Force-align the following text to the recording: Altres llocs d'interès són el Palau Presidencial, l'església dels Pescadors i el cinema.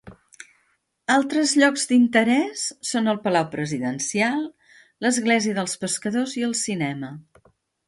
Altres 1.15 1.51
llocs 1.63 1.83
d'interès 1.91 2.63
són 2.93 3.11
el 3.13 3.21
Palau 3.27 3.45
Presidencial, 3.53 4.41
l'església 5.07 5.61
dels 5.61 5.79
Pescadors 5.85 6.37
i 6.43 6.47
el 6.51 6.57
cinema. 6.65 7.15